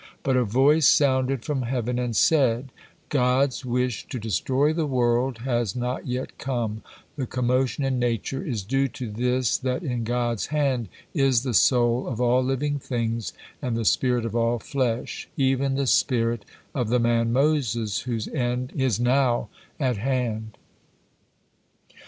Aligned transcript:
But 0.23 0.35
a 0.35 0.43
voice 0.43 0.87
sounded 0.87 1.45
from 1.45 1.61
heaven 1.61 1.99
and 1.99 2.15
said: 2.15 2.71
"God's 3.09 3.63
wish 3.63 4.07
to 4.07 4.17
destroy 4.17 4.73
the 4.73 4.87
world 4.87 5.37
has 5.45 5.75
not 5.75 6.07
yet 6.07 6.39
come, 6.39 6.81
the 7.17 7.27
commotion 7.27 7.83
in 7.83 7.99
nature 7.99 8.41
is 8.43 8.63
due 8.63 8.87
to 8.87 9.11
this 9.11 9.59
that 9.59 9.83
'in 9.83 10.03
God's 10.03 10.47
hand 10.47 10.89
is 11.13 11.43
the 11.43 11.53
soul 11.53 12.07
of 12.07 12.19
all 12.19 12.41
living 12.43 12.79
things 12.79 13.33
and 13.61 13.77
the 13.77 13.85
spirit 13.85 14.25
of 14.25 14.35
all 14.35 14.57
flesh,' 14.57 15.29
even 15.37 15.75
the 15.75 15.85
spirit 15.85 16.45
of 16.73 16.89
the 16.89 16.97
man 16.99 17.31
Moses, 17.31 17.99
whose 17.99 18.27
end 18.29 18.73
is 18.75 18.99
not 18.99 19.49
at 19.79 19.97
hand." 19.97 20.57